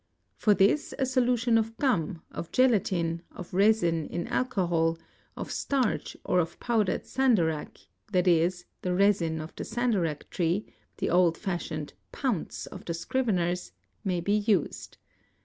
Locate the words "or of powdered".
6.25-7.05